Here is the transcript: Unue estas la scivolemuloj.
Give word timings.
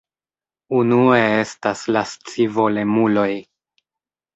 Unue 0.77 1.21
estas 1.43 1.85
la 1.95 2.05
scivolemuloj. 2.15 3.33